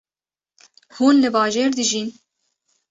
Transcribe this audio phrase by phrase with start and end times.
[0.95, 2.07] Hûn li bajêr dijîn